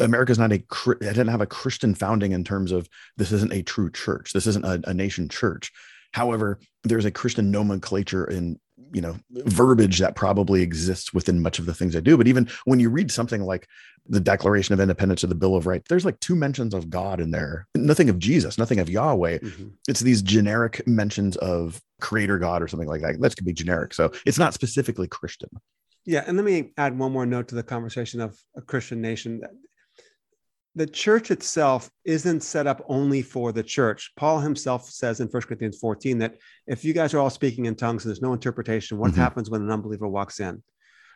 [0.00, 3.62] America's not a it didn't have a Christian founding in terms of this isn't a
[3.62, 4.32] true church.
[4.32, 5.72] This isn't a, a nation church.
[6.12, 8.58] However, there's a Christian nomenclature in
[8.92, 12.16] you know verbiage that probably exists within much of the things I do.
[12.16, 13.68] But even when you read something like
[14.06, 17.20] the Declaration of Independence or the Bill of Rights, there's like two mentions of God
[17.20, 19.38] in there, nothing of Jesus, nothing of Yahweh.
[19.38, 19.72] Mhm.
[19.88, 23.20] It's these generic mentions of Creator God or something like that.
[23.20, 25.50] That could be generic, so it's not specifically Christian.
[26.04, 29.42] Yeah, and let me add one more note to the conversation of a Christian nation.
[30.78, 34.12] The church itself isn't set up only for the church.
[34.16, 36.36] Paul himself says in 1 Corinthians 14 that
[36.68, 39.16] if you guys are all speaking in tongues and there's no interpretation, what Mhm.
[39.16, 40.62] happens when an unbeliever walks in?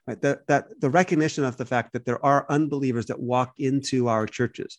[0.09, 0.21] Right?
[0.21, 4.27] That, that the recognition of the fact that there are unbelievers that walk into our
[4.27, 4.79] churches.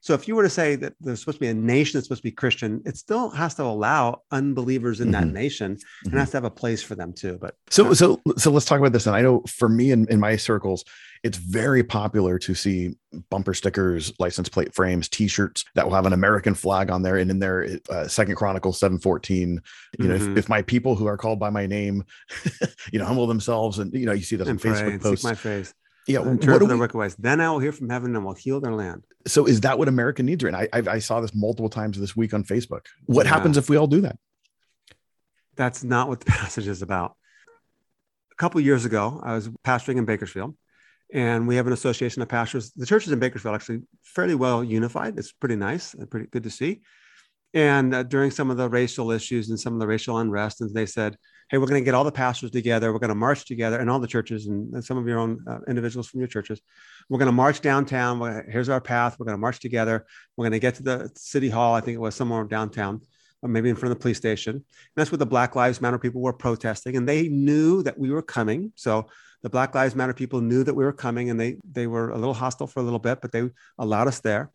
[0.00, 2.22] So if you were to say that there's supposed to be a nation that's supposed
[2.22, 5.32] to be Christian, it still has to allow unbelievers in that Mhm.
[5.34, 6.18] nation and Mhm.
[6.18, 7.38] has to have a place for them too.
[7.40, 9.06] But So so so let's talk about this.
[9.06, 10.84] And I know for me in, in my circles,
[11.26, 12.96] it's very popular to see
[13.30, 17.30] bumper stickers, license plate frames, T-shirts that will have an American flag on there, and
[17.30, 19.60] in there, uh, Second Chronicles seven fourteen.
[19.98, 20.32] You know, Mhm.
[20.32, 22.04] if, if my people who are called by my name,
[22.92, 25.24] you know, humble themselves, and you know, you see those on pray Facebook posts.
[25.24, 25.74] my face.
[26.06, 27.16] yeah, and turn from their we- wicked ways.
[27.16, 29.04] Then I will hear from heaven and will heal their land.
[29.26, 30.44] so is that what America needs?
[30.44, 30.68] Right?
[30.72, 32.82] I, I I saw this multiple times this week on Facebook.
[33.06, 33.34] What Yeah.
[33.34, 34.16] happens if we all do that?
[35.56, 37.16] That's not what the passage is about.
[38.32, 40.54] A couple years ago, I was pastoring in Bakersfield,
[41.12, 42.72] and we have an association of pastors.
[42.72, 45.18] The churches in Bakersfield actually fairly well unified.
[45.18, 46.82] It's pretty nice and pretty good to see.
[47.54, 50.74] And uh, during some of the racial issues and some of the racial unrest, and
[50.74, 51.16] they said,
[51.48, 52.92] "Hey, we're going to get all the pastors together.
[52.92, 55.60] We're going to march together, and all the churches, and, some of your own uh,
[55.66, 56.60] individuals from your churches.
[57.08, 58.44] We're going to march downtown.
[58.50, 59.16] Here's our path.
[59.18, 60.04] We're going to march together.
[60.36, 61.74] We're going to get to the city hall.
[61.74, 63.00] I think it was somewhere downtown,
[63.40, 64.56] or maybe in front of the police station.
[64.56, 64.64] And
[64.94, 68.22] that's where the Black Lives Matter people were protesting, and they knew that we were
[68.22, 68.72] coming.
[68.74, 69.06] So
[69.42, 72.18] the Black Lives Matter people knew that we were coming, and they they were a
[72.18, 74.50] little hostile for a little bit, but they allowed us there.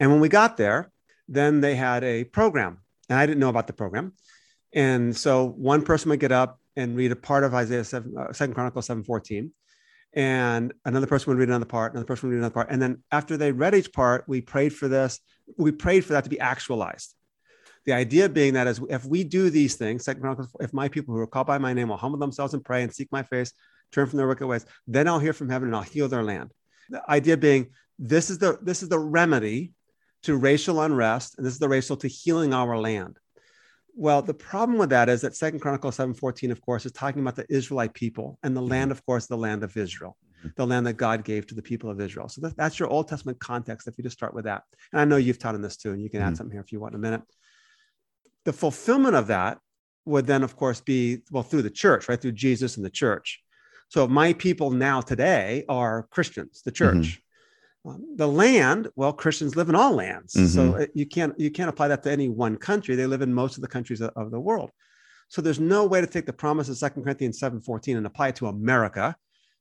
[0.00, 0.90] And when we got there,
[1.28, 4.14] then they had a program, and I didn't know about the program.
[4.72, 8.32] And so one person would get up and read a part of Isaiah 7, uh,
[8.32, 9.50] 2 Chronicles 7:14,
[10.12, 13.02] and another person would read another part, another person would read another part, and then
[13.10, 15.20] after they read each part, we prayed for this.
[15.56, 17.14] We prayed for that to be actualized.
[17.84, 21.14] The idea being that is if we do these things, Second Chronicles, if my people
[21.14, 23.52] who are called by my name will humble themselves and pray and seek my face,
[23.92, 26.52] turn from their wicked ways, then I'll hear from heaven and I'll heal their land.
[26.90, 29.72] The idea being this is the this is the remedy
[30.22, 33.18] to racial unrest, and this is the racial to healing our land.
[33.94, 37.36] Well, the problem with that is that Second Chronicles 7:14, of course, is talking about
[37.36, 40.16] the Israelite people, and the land, of course, the land of Israel,
[40.56, 42.28] the land that God gave to the people of Israel.
[42.28, 43.88] So that, that's your Old Testament context.
[43.88, 46.00] If you just start with that, and I know you've taught on this too, and
[46.00, 46.36] you can add Mhm.
[46.36, 47.22] something here if you want in a minute.
[48.44, 49.58] The fulfillment of that
[50.04, 53.42] would then, of course, be well through the church, right through Jesus and the church.
[53.88, 57.22] So my people now today are Christians, the church.
[57.86, 61.70] Um, the land, well, Christians live in all lands, so it- you can't you can't
[61.70, 62.96] apply that to any one country.
[62.96, 64.70] They live in most of the countries of, of the world.
[65.28, 68.36] So there's no way to take the promise of Second Corinthians 7:14 and apply it
[68.36, 69.16] to America.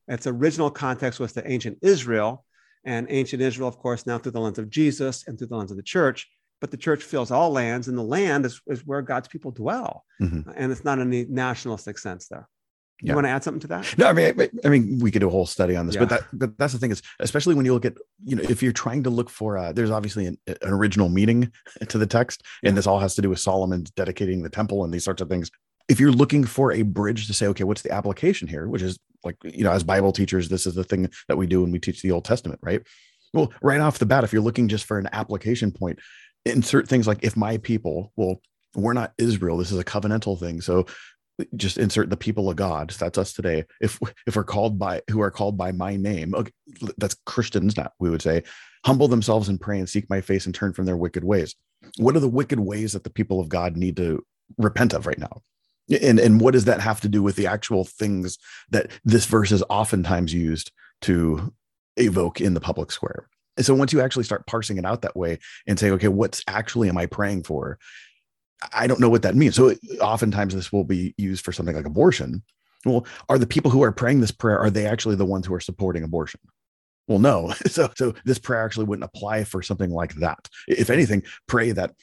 [0.10, 2.46] Its original context was to ancient Israel,
[2.84, 5.72] and ancient Israel, of course, now through the lens of Jesus and through the lens
[5.72, 6.28] of the church.
[6.60, 10.04] But the church fills all lands, and the land is, is where God's people dwell.
[10.22, 10.52] Mhm.
[10.56, 12.48] And it's not in any nationalistic sense there.
[13.02, 13.16] You Yeah.
[13.16, 13.96] want to add something to that?
[13.98, 16.10] No, I mean, I, I mean, we could do a whole study on this, but
[16.10, 18.72] that, but that's the thing is, especially when you look at, you know, if you're
[18.72, 21.52] trying to look for, uh, there's obviously an, an original meaning
[21.90, 24.92] to the text, and this all has to do with Solomon dedicating the temple and
[24.94, 25.52] these sorts of things.
[25.88, 28.98] If you're looking for a bridge to say, okay, what's the application here, which is
[29.24, 31.80] like, you know, as Bible teachers, this is the thing that we do when we
[31.80, 32.82] teach the Old Testament, right?
[33.34, 36.00] Well, right off the bat, if you're looking just for an application point,
[36.46, 38.42] insert things like, if my people, well,
[38.76, 40.62] we're not Israel, this is a covenantal thing.
[40.62, 40.86] So
[41.56, 42.90] just insert the people of God.
[42.92, 43.66] That's us today.
[43.82, 46.52] If if we're called by who are called by my name, okay,
[46.98, 47.78] that's Christians.
[47.78, 48.44] Now we would say,
[48.86, 51.56] humble themselves and pray and seek my face and turn from their wicked ways.
[51.98, 54.26] What are the wicked ways that the people of God need to
[54.58, 55.42] repent of right now?
[56.02, 58.38] And and what does that have to do with the actual things
[58.72, 60.72] that this verse is oftentimes used
[61.02, 61.54] to
[61.98, 63.30] evoke in the public square?
[63.58, 66.44] And so once you actually start parsing it out that way and saying, okay, what's
[66.48, 67.80] actually am I praying for?
[68.74, 69.56] I don't know what that means.
[69.56, 72.44] So oftentimes this will be used for something like abortion.
[72.86, 75.54] Well, are the people who are praying this prayer are they actually the ones who
[75.54, 76.40] are supporting abortion?
[77.08, 77.54] Well, no.
[77.68, 80.48] So so this prayer actually wouldn't apply for something like that.
[80.68, 81.94] If anything, pray that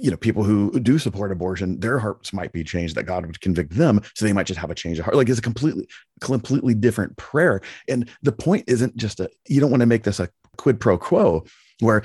[0.00, 3.40] you know people who do support abortion their hearts might be changed that god would
[3.40, 5.88] convict them so they might just have a change of heart like it's a completely
[6.20, 10.20] completely different prayer and the point isn't just a you don't want to make this
[10.20, 11.44] a quid pro quo
[11.80, 12.02] where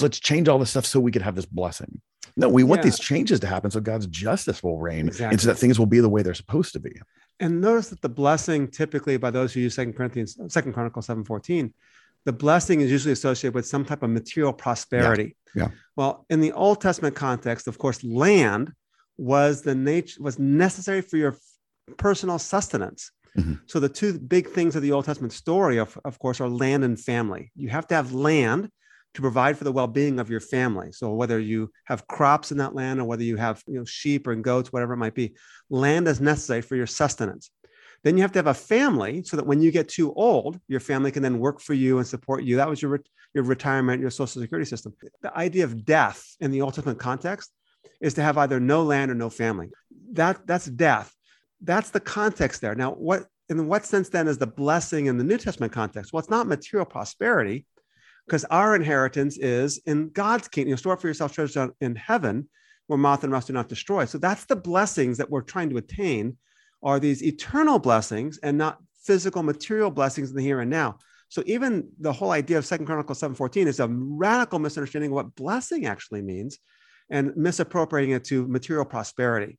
[0.00, 2.00] let's change all this stuff so we could have this blessing
[2.36, 2.84] no we want Yeah.
[2.84, 6.00] these changes to happen so god's justice will reign and so that things will be
[6.00, 6.94] the way they're supposed to be
[7.40, 11.72] And notice that the blessing typically by those who use Second Corinthians, Second Chronicles 7:14,
[12.24, 15.34] the blessing is usually associated with some type of material prosperity.
[15.54, 15.68] Yeah.
[15.96, 18.72] Well, in the Old Testament context, of course, land
[19.16, 21.34] was the nature was necessary for your
[21.96, 23.10] personal sustenance.
[23.36, 23.60] Mhm.
[23.66, 26.84] So the two big things of the Old Testament story, of, of course, are land
[26.84, 27.50] and family.
[27.56, 28.70] You have to have land
[29.14, 30.92] to provide for the well-being of your family.
[30.92, 34.26] So whether you have crops in that land or whether you have you know sheep
[34.26, 35.34] or goats, whatever it might be,
[35.70, 37.50] land is necessary for your sustenance.
[38.04, 40.80] Then you have to have a family so that when you get too old, your
[40.80, 42.56] family can then work for you and support you.
[42.56, 43.00] That was your,
[43.32, 44.92] your retirement, your social security system.
[45.20, 47.52] The idea of death in the Old Testament context
[48.00, 49.70] is to have either no land or no family.
[50.12, 51.14] That, that's death.
[51.60, 52.74] That's the context there.
[52.74, 56.12] Now, what in what sense then is the blessing in the New Testament context?
[56.12, 57.66] Well, it's not material prosperity.
[58.26, 60.68] Because our inheritance is in God's kingdom.
[60.68, 62.48] You know, store up for yourself treasures in heaven
[62.86, 64.04] where moth and rust do not destroy.
[64.04, 66.36] So that's the blessings that we're trying to attain
[66.82, 70.98] are these eternal blessings and not physical material blessings in the here and now.
[71.28, 75.34] So even the whole idea of Second Chronicles 7:14 is a radical misunderstanding of what
[75.34, 76.58] blessing actually means
[77.08, 79.58] and misappropriating it to material prosperity.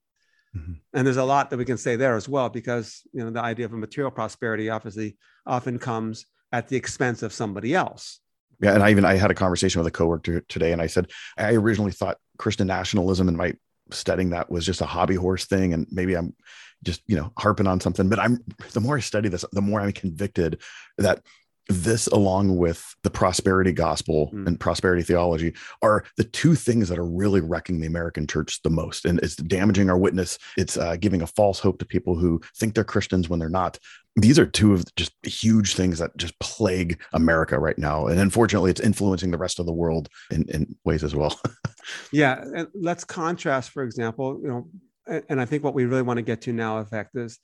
[0.56, 0.73] Mm-hmm.
[0.93, 3.41] And there's a lot that we can say there as well, because you know the
[3.41, 8.19] idea of a material prosperity obviously often comes at the expense of somebody else.
[8.63, 11.12] Yeah, and I even I had a conversation with a coworker today, and I said
[11.38, 13.54] I originally thought Christian nationalism and my
[13.91, 16.34] studying that was just a hobby horse thing, and maybe I'm
[16.82, 18.08] just you know harping on something.
[18.08, 18.39] But I'm
[18.71, 20.62] the more I study this, the more I'm convicted
[20.97, 21.23] that
[21.69, 24.47] this along with the prosperity gospel mm.
[24.47, 28.69] and prosperity theology are the two things that are really wrecking the american church the
[28.69, 29.06] most.
[29.06, 30.38] And it's damaging our witness.
[30.58, 33.80] It's uh, giving a false hope to people who think they're christians when they're not.
[34.15, 38.08] These are two of just huge things that just plague america right now.
[38.08, 41.39] And unfortunately it's influencing the rest of the world in, in ways as well.
[42.12, 44.67] Yeah and let's contrast for example you know
[45.30, 47.39] and i think what we really want to get to now in fact is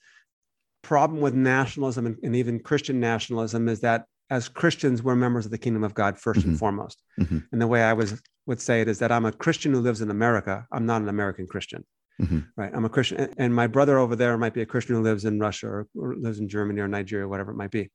[0.82, 5.50] problem with nationalism and, and, even Christian nationalism is that as Christians, we're members of
[5.50, 6.48] the kingdom of God 1st mm-hmm.
[6.50, 7.02] and foremost.
[7.18, 7.38] Mm-hmm.
[7.52, 10.00] And the way I was would say it is that I'm a Christian who lives
[10.00, 10.66] in America.
[10.72, 11.84] I'm not an American Christian.
[12.20, 12.40] Mm-hmm.
[12.56, 12.70] Right.
[12.74, 13.32] I'm a Christian.
[13.38, 16.14] And my brother over there might be a Christian who lives in Russia or, or
[16.16, 17.90] lives in Germany or Nigeria, whatever it might be.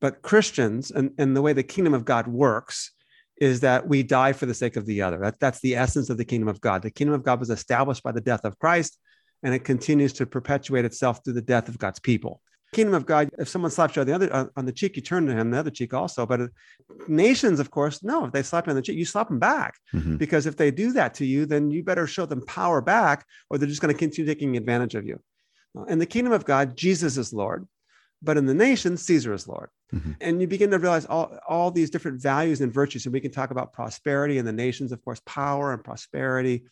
[0.00, 2.92] But Christians and, and the way the kingdom of God works
[3.40, 5.18] is that we die for the sake of the other.
[5.18, 6.82] That, that's the essence of the kingdom of God.
[6.82, 8.98] The kingdom of God was established by the death of Christ
[9.42, 12.40] and it continues to perpetuate itself through the death of God's people.
[12.72, 15.24] Kingdom of God, if someone slaps you on the other on the cheek, you turn
[15.26, 16.26] to him the other cheek also.
[16.26, 16.46] But uh,
[17.06, 18.26] nations, of course, no.
[18.26, 20.16] If they slap you on the cheek, you slap them back mm-hmm.
[20.16, 23.56] because if they do that to you, then you better show them power back, or
[23.56, 25.18] they're just going to continue taking advantage of you.
[25.88, 27.66] In the kingdom of God, Jesus is Lord,
[28.20, 29.70] but in the nation, Caesar is Lord.
[29.94, 30.12] Mm-hmm.
[30.20, 33.06] And you begin to realize all, all these different values and virtues.
[33.06, 36.64] And we can talk about prosperity in the nations, of course, power and prosperity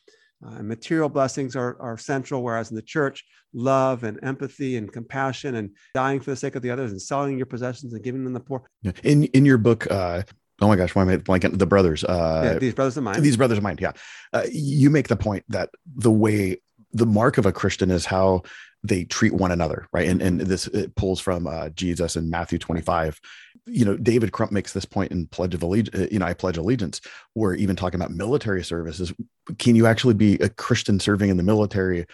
[0.46, 5.56] uh, material blessings are, are central, whereas in the church, love and empathy and compassion
[5.56, 8.32] and dying for the sake of the others and selling your possessions and giving them
[8.32, 8.62] the poor.
[9.02, 10.22] In in your book, uh,
[10.60, 11.58] oh my gosh, why am I blanking?
[11.58, 13.22] The brothers, uh, yeah, these brothers of mine.
[13.22, 13.92] These brothers of mine, yeah.
[14.32, 16.60] Uh, you make the point that the way
[16.92, 18.42] the mark of a Christian is how
[18.82, 20.08] they treat one another, right?
[20.08, 23.20] And and this it pulls from uh, Jesus in Matthew 25.
[23.66, 26.34] You know, David Crump makes this point in Pledge of Allegiance, uh, you know, I
[26.34, 27.00] pledge allegiance,
[27.34, 29.12] or even talking about military services.
[29.58, 32.06] Can you actually be a Christian serving in the military?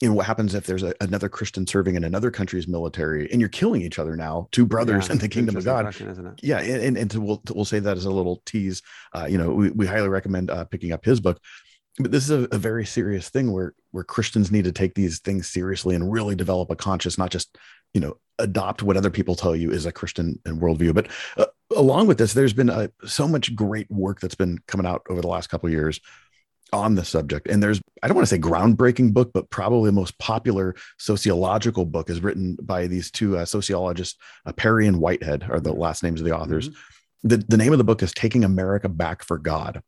[0.00, 3.40] You know, what happens if there's a, another Christian serving in another country's military and
[3.40, 5.86] you're killing each other now, two brothers yeah, in the kingdom of God?
[5.86, 6.60] Question, yeah.
[6.60, 8.82] And, and to, we'll, we'll say that as a little tease.
[9.12, 11.40] Uh, you know, we, we highly recommend uh, picking up his book
[11.98, 15.18] but this is a, a, very serious thing where where Christians need to take these
[15.18, 17.56] things seriously and really develop a conscious, not just
[17.94, 20.94] you know adopt what other people tell you is a Christian and worldview.
[20.94, 24.58] But uh, along with this, there's been a, uh, so much great work that's been
[24.66, 26.00] coming out over the last couple years
[26.72, 27.48] on the subject.
[27.48, 31.84] And there's I don't want to say groundbreaking book, but probably the most popular sociological
[31.84, 36.02] book is written by these two uh, sociologists, uh, Perry and Whitehead are the last
[36.02, 36.68] names of the authors.
[36.68, 37.28] Mm-hmm.
[37.28, 39.82] The, the name of the book is Taking America Back for God.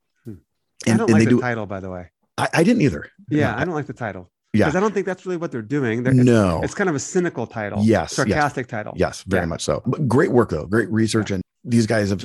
[0.86, 2.10] And, I don't like the do, title, by the way.
[2.38, 3.10] I, I didn't either.
[3.28, 4.30] Yeah, no, I don't like the title.
[4.52, 6.02] Yeah, because I don't think that's really what they're doing.
[6.02, 7.82] They're, no, it's, it's, kind of a cynical title.
[7.84, 8.70] Yes, sarcastic yes.
[8.70, 8.94] title.
[8.96, 9.46] Yes, very yeah.
[9.46, 9.82] much so.
[9.86, 10.66] But great work though.
[10.66, 11.36] Great research, yeah.
[11.36, 12.24] and these guys have.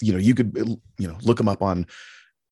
[0.00, 0.56] You know, you could
[0.98, 1.86] you know look them up on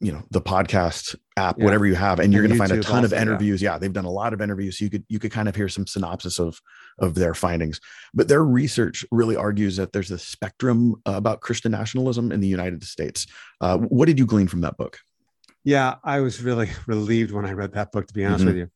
[0.01, 1.65] you know the podcast app yeah.
[1.65, 3.77] whatever you have and you're going to find a ton also, of interviews yeah.
[3.77, 5.87] they've done a lot of interviews so you could you could kind of hear some
[5.87, 6.59] synopsis of
[6.99, 7.81] of their findings
[8.15, 12.83] but their research really argues that there's a spectrum about christian nationalism in the united
[12.83, 13.27] states
[13.61, 14.99] uh, what did you glean from that book
[15.65, 18.49] yeah, I was really relieved when I read that book, to be honest mm-hmm.
[18.49, 18.71] with you,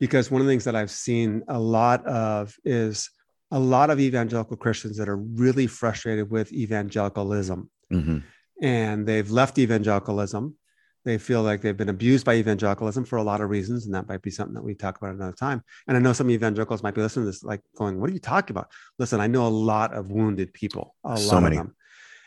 [0.00, 3.10] because one of the things that I've seen a lot of is
[3.50, 7.70] a lot of evangelical Christians that are really frustrated with evangelicalism.
[7.92, 8.18] Mm-hmm.
[8.62, 10.56] And they've left evangelicalism.
[11.04, 13.84] They feel like they've been abused by evangelicalism for a lot of reasons.
[13.84, 15.62] And that might be something that we talk about another time.
[15.86, 18.18] And I know some evangelicals might be listening to this, like going, What are you
[18.18, 18.70] talking about?
[18.98, 21.56] Listen, I know a lot of wounded people, a so lot many.
[21.56, 21.76] of them.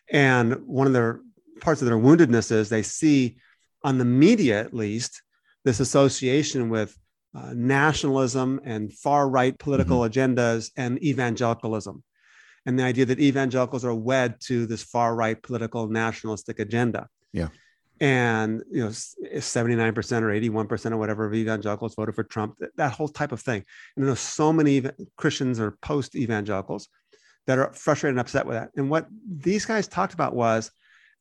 [0.10, 1.22] And one of their
[1.60, 3.38] parts of their woundedness is they see
[3.88, 5.22] on the media at least,
[5.64, 6.94] this association with
[7.34, 10.12] uh, nationalism and far right political mm-hmm.
[10.12, 12.04] agendas and evangelicalism.
[12.66, 17.08] And the idea that evangelicals are wed to this far right political nationalistic agenda.
[17.32, 17.48] Yeah.
[18.02, 22.92] And, you know, 79% or 81% or whatever of evangelicals voted for Trump, that, that
[22.92, 23.64] whole type of thing.
[23.96, 24.84] And I know so many
[25.16, 26.90] Christians or post evangelicals
[27.46, 28.72] that are frustrated and upset with that.
[28.76, 30.72] And what these guys talked about was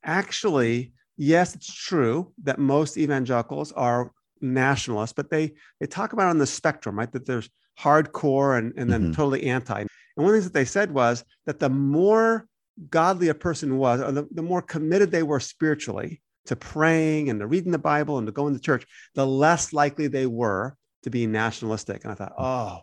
[0.02, 6.38] actually yes, it's true that most evangelicals are nationalists, but they they talk about on
[6.38, 7.10] the spectrum, right?
[7.12, 7.48] That there's
[7.78, 9.12] hardcore and, and then mm-hmm.
[9.12, 9.80] totally anti.
[9.80, 12.46] And one of the things that they said was that the more
[12.90, 17.40] godly a person was, or the, the more committed they were spiritually to praying and
[17.40, 21.10] to reading the Bible and to going to church, the less likely they were to
[21.10, 22.04] be nationalistic.
[22.04, 22.80] And I thought, oh,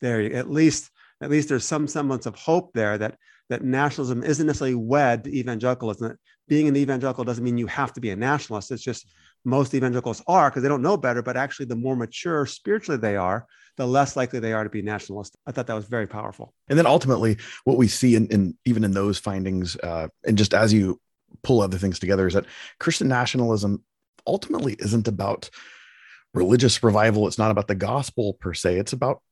[0.00, 3.16] there you at least at least there's some semblance of hope there that
[3.52, 6.18] that nationalism isn't necessarily wed to evangelicalism.
[6.48, 8.70] Being an evangelical doesn't mean you have to be a nationalist.
[8.70, 9.06] It's just
[9.44, 13.16] most evangelicals are because they don't know better, but actually the more mature spiritually they
[13.16, 13.46] are,
[13.76, 15.36] the less likely they are to be nationalist.
[15.46, 16.54] I thought that was very powerful.
[16.68, 20.54] And then ultimately, what we see in, in even in those findings, uh, and just
[20.54, 21.00] as you
[21.42, 22.46] pull other things together, is that
[22.78, 23.82] Christian nationalism
[24.26, 25.50] ultimately isn't about
[26.34, 27.26] religious revival.
[27.26, 28.78] It's not about the gospel per se.
[28.78, 29.22] It's about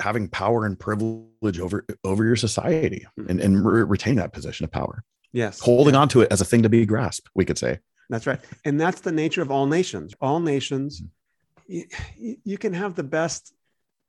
[0.00, 3.26] having power and privilege over over your society hmm.
[3.28, 5.04] and, and re- retain that position of power.
[5.32, 5.60] Yes.
[5.60, 6.00] Holding yeah.
[6.00, 7.78] on to it as a thing to be grasped, we could say.
[8.08, 8.40] That's right.
[8.64, 10.14] And that's the nature of all nations.
[10.20, 11.80] All nations, mm-hmm.
[12.18, 13.54] you, you, can have the best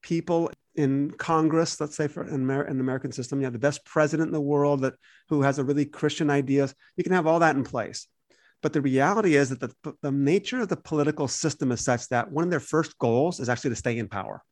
[0.02, 3.60] people in Congress, let's say for in, Amer- in the American system, you have the
[3.60, 4.96] best president in the world that
[5.30, 6.74] who has a really Christian ideas.
[6.98, 8.08] You can have all that in place.
[8.64, 12.32] But the reality is that the, the nature of the political system is such that
[12.32, 14.44] one of their first goals is actually to stay in power.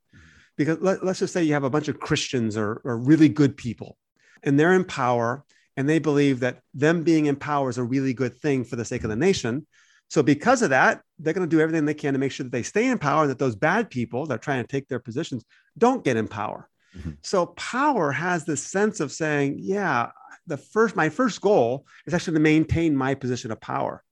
[0.60, 3.55] Because let, us just say you have a bunch of Christians or, or really good
[3.55, 3.97] people,
[4.43, 5.45] and they're in power,
[5.78, 8.84] and they believe that them being in power is a really good thing for the
[8.84, 9.66] sake of the nation.
[10.10, 12.51] So, because of that, they're going to do everything they can to make sure that
[12.51, 14.99] they stay in power and that those bad people that are trying to take their
[14.99, 15.45] positions
[15.78, 16.68] don't get in power.
[16.93, 17.12] Mm-hmm.
[17.22, 20.10] So, power has this sense of saying, yeah,
[20.45, 24.03] the first, my first goal is actually to maintain my position of power.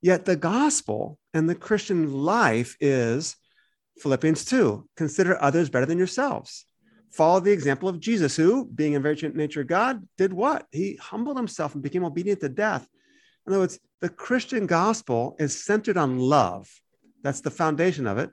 [0.00, 3.34] Yet, the gospel and the Christian life is
[3.98, 6.66] Philippians 2 consider others better than yourselves
[7.14, 10.66] follow the example of Jesus, who, being in very nature God, did what?
[10.72, 12.86] He humbled himself and became obedient to death.
[13.46, 16.68] In other words, the Christian gospel is centered on love.
[17.22, 18.30] That's the foundation of it.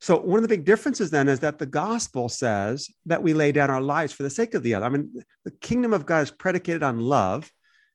[0.00, 3.52] So, one of the big differences then is that the gospel says that we lay
[3.52, 4.86] down our lives for the sake of the other.
[4.86, 5.10] I mean,
[5.44, 7.50] the kingdom of God is predicated on love,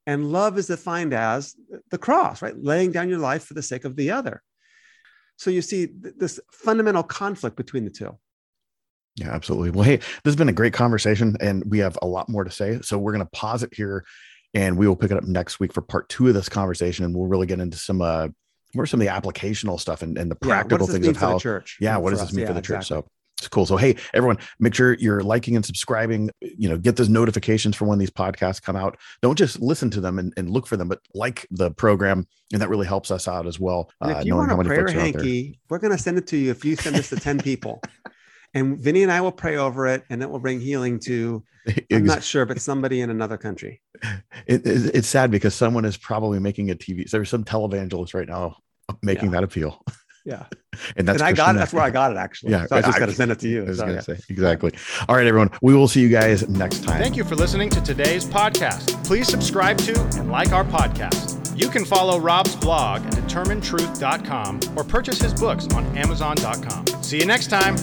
[0.05, 1.55] and love is defined as
[1.91, 2.57] the cross, right?
[2.57, 4.41] Laying down your life for the sake of the other.
[5.37, 8.17] So, you see this fundamental conflict between the two.
[9.15, 9.69] Yeah, absolutely.
[9.69, 12.51] Well, hey, this has been a great conversation, and we have a lot more to
[12.51, 12.79] say.
[12.81, 14.05] So we're going to pause it here,
[14.53, 17.15] and we will pick it up next week for part two of this conversation, and
[17.15, 18.29] we'll really get into some uh,
[18.73, 21.77] more some of the applicational stuff and, and the practical yeah, things of how church.
[21.79, 22.87] Yeah, what does this mean for the church?
[22.87, 23.05] So
[23.39, 23.65] it's cool.
[23.65, 26.29] So hey, everyone, make sure you're liking and subscribing.
[26.41, 28.97] You know, get those notifications for when these podcasts come out.
[29.21, 32.61] Don't just listen to them and, and look for them, but like the program, and
[32.61, 33.91] that really helps us out as well.
[34.01, 36.51] And if uh, you want a prayer hanky, we're going to send it to you
[36.51, 37.81] if you send this to ten people.
[38.53, 41.43] and Vinnie and I will pray over it, and it will bring healing to.
[41.91, 43.81] I'm not sure, but somebody in another country.
[44.47, 47.09] It, it, it's sad because someone is probably making a TV.
[47.09, 48.57] There's some televangelist right now
[49.01, 49.31] making yeah.
[49.31, 49.83] that appeal.
[50.25, 50.45] Yeah,
[50.95, 51.59] and that's and I got it.
[51.59, 52.51] That's where I got it actually.
[52.51, 53.63] Yeah, so I just got to send it to you.
[53.63, 54.01] I was so, gonna yeah.
[54.01, 54.71] say exactly.
[55.07, 55.49] All right, everyone.
[55.61, 57.01] We will see you guys next time.
[57.01, 59.05] Thank you for listening to today's podcast.
[59.05, 61.39] Please subscribe to and like our podcast.
[61.59, 66.87] You can follow Rob's blog at determinetruth.com or purchase his books on amazon.com.
[67.03, 67.75] See you next time.